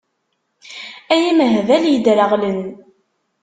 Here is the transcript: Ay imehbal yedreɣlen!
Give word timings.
Ay 1.13 1.21
imehbal 1.29 1.83
yedreɣlen! 1.89 2.59